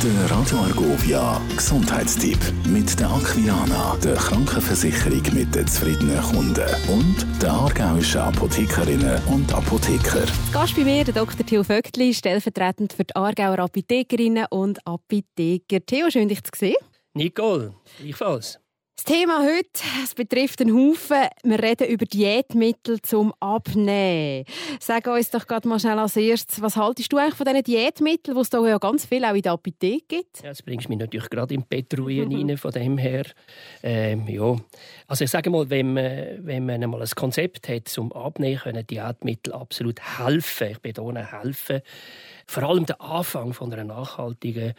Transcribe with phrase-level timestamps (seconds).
[0.00, 7.50] Der Radio Argovia Gesundheitstipp mit der Aquilana, der Krankenversicherung mit den zufriedenen Kunden und der
[7.50, 10.24] aargauischen Apothekerinnen und Apotheker.
[10.52, 11.44] Gast bei mir, der Dr.
[11.44, 15.84] Theo Vögtli, stellvertretend für die Aargauer Apothekerinnen und Apotheker.
[15.84, 16.76] Theo, schön dich zu sehen.
[17.14, 18.60] Nicole, gleichfalls.
[18.98, 19.68] Das Thema heute
[20.02, 21.28] es betrifft einen Haufen.
[21.44, 24.44] Wir reden über Diätmittel zum Abnehmen.
[24.80, 28.34] Sag uns doch gerade mal schnell als erstes, was haltest du eigentlich von diesen Diätmitteln,
[28.34, 30.42] die es da ja ganz viel auch in der Apotheke gibt?
[30.42, 33.24] Ja, das bringst mich natürlich gerade in Petruien rein, von dem her.
[33.84, 34.56] Ähm, ja.
[35.06, 38.84] Also ich sage mal, wenn man, wenn man einmal ein Konzept hat zum Abnehmen, können
[38.84, 40.72] Diätmittel absolut helfen.
[40.72, 41.82] Ich betone helfen.
[42.48, 44.74] Vor allem der Anfang von einer nachhaltigen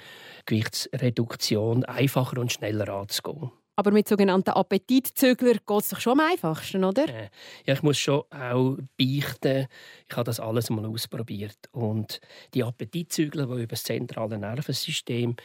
[0.46, 3.52] Gewichtsreduktion einfacher und schneller anzugehen.
[3.80, 7.08] Aber mit sogenannten Appetitzügler geht es doch schon am einfachsten, oder?
[7.08, 7.30] Äh,
[7.66, 9.68] ja, ich muss schon auch beichten,
[10.06, 11.56] ich habe das alles mal ausprobiert.
[11.72, 12.20] Und
[12.54, 15.38] die Appetitzügler, die über das zentrale Nervensystem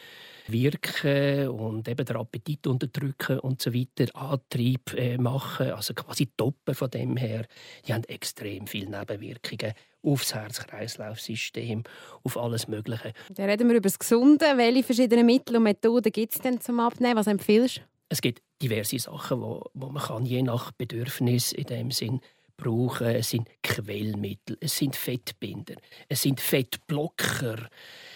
[0.49, 6.75] wirken und eben den Appetit unterdrücken und so weiter, Antrieb äh, machen, also quasi toppen
[6.75, 7.47] von dem her,
[7.87, 11.85] die haben extrem viele Nebenwirkungen aufs Herz-Kreislauf-System,
[12.25, 13.13] auf alles Mögliche.
[13.31, 14.45] Dann reden wir über das Gesunde.
[14.57, 17.15] Welche verschiedenen Mittel und Methoden gibt es denn zum Abnehmen?
[17.15, 17.94] Was empfiehlst du?
[18.09, 22.21] Es gibt diverse Sachen, wo, wo man kann, je nach Bedürfnis in dem Sinn
[22.57, 23.09] brauchen.
[23.09, 25.75] Es sind Quellmittel, es sind Fettbinder,
[26.09, 27.69] es sind Fettblocker,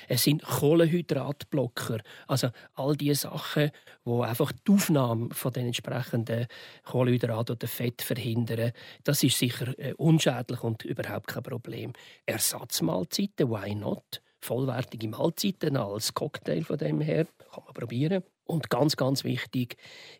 [0.08, 2.00] es sind Kohlenhydratblocker.
[2.26, 3.70] Also all diese Sachen,
[4.04, 6.46] wo einfach die Aufnahme von den entsprechenden
[6.84, 8.72] Kohlenhydraten oder Fett verhindern.
[9.04, 11.92] Das ist sicher äh, unschädlich und überhaupt kein Problem.
[12.26, 14.22] Ersatzmahlzeiten, why not?
[14.40, 18.22] Vollwertige Mahlzeiten als Cocktail von dem her kann man probieren.
[18.48, 19.76] Und ganz, ganz wichtig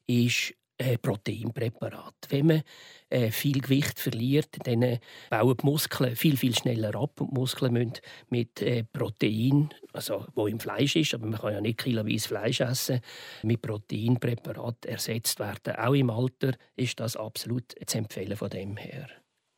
[0.06, 2.14] ist äh, Proteinpräparat.
[2.28, 2.62] Wenn man
[3.08, 7.20] äh, viel Gewicht verliert, dann äh, bauen die Muskeln viel, viel schneller ab.
[7.20, 7.94] Und die Muskeln müssen
[8.28, 12.60] mit äh, Protein, also wo im Fleisch ist, aber man kann ja nicht kiloweise Fleisch
[12.60, 13.00] essen,
[13.42, 15.74] mit Proteinpräparat ersetzt werden.
[15.76, 19.08] Auch im Alter ist das absolut zu empfehlen von dem her.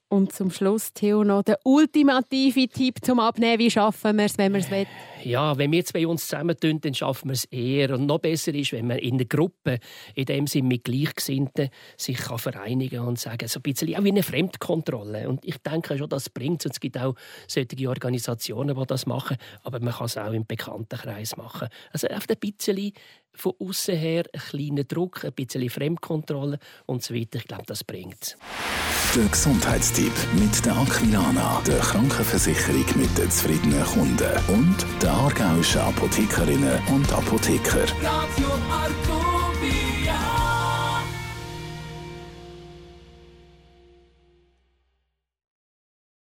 [0.08, 3.58] Und zum Schluss, Theo, noch der ultimative Tipp zum Abnehmen.
[3.60, 4.86] Wie schaffen wir es, wenn wir es wollen?
[5.24, 7.94] Ja, wenn wir zwei uns zusammentun, dann schaffen wir es eher.
[7.94, 9.78] Und noch besser ist, wenn man in der Gruppe,
[10.14, 14.10] in dem Sinne mit Gleichgesinnten, sich kann vereinigen und sagen, so ein bisschen auch wie
[14.10, 15.28] eine Fremdkontrolle.
[15.28, 16.72] Und ich denke schon, das bringt es.
[16.72, 17.14] Es gibt auch
[17.46, 19.36] solche Organisationen, die das machen.
[19.62, 21.68] Aber man kann es auch im Bekanntenkreis machen.
[21.92, 22.92] Also einfach ein bisschen
[23.34, 27.38] von außen her einen kleinen Druck, ein bisschen Fremdkontrolle und so weiter.
[27.38, 28.36] Ich glaube, das bringt es.
[29.14, 36.78] Der Gesundheitstipp mit der Aquilana, der Krankenversicherung mit den zufriedenen Kunden und der aargauischen Apothekerinnen
[36.88, 37.84] und Apotheker.
[38.02, 38.48] Radio